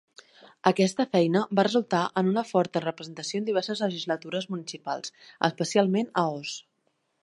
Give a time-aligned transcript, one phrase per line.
[0.69, 5.17] Aquesta feina va resultar en una forta representació en diverses legislatures municipals,
[5.53, 6.61] especialment a Oss.